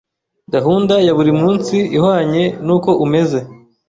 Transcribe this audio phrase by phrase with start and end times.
[0.53, 3.39] gahunda ya buri munsi ihwanye n’uko umeze.